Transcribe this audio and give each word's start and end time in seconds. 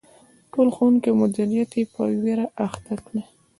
ټول 0.51 0.67
ښوونکي 0.75 1.07
او 1.11 1.15
مدیریت 1.23 1.71
یې 1.79 1.83
په 1.93 2.01
ویر 2.21 2.39
اخته 2.67 2.93
کړي. 3.05 3.21